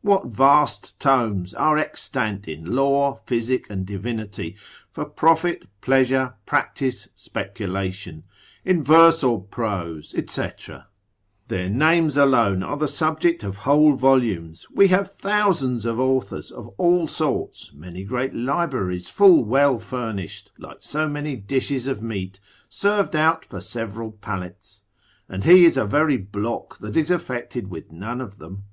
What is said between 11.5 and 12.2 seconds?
names